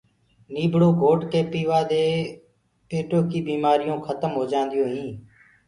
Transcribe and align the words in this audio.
نيٚڀڙو 0.53 0.89
گھوٽ 1.01 1.19
ڪي 1.31 1.41
پيوآ 1.51 1.79
دي 1.91 2.03
پيٽو 2.87 3.19
ڪيٚ 3.29 3.45
بيمآريونٚ 3.47 4.03
کتم 4.07 4.31
هوجآنٚديونٚ 4.39 4.91
هينٚ 4.95 5.15